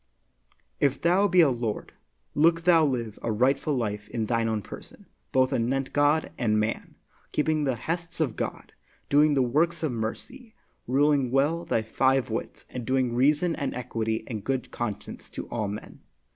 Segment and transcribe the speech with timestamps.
[0.79, 1.93] If thou be a lord,
[2.33, 6.95] look thou live a rightful life in thine own person, both anent God and man,
[7.31, 8.73] keeping the hests of God,
[9.09, 10.55] doing the works of mercy,
[10.87, 15.67] ruling well thy five wits, and doing reason and equity and good conscience to all
[15.67, 16.01] men.